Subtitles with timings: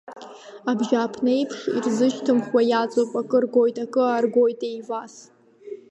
[0.69, 5.13] Абжьааԥнеиԥш, ирзышьҭымхуа иаҵоуп, акы ргоит, акы ааргоит еивас.